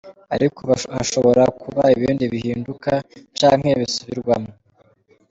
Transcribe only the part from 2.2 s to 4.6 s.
bihinduka canke bisubirwamwo.